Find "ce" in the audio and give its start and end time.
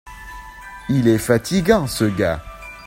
1.85-2.05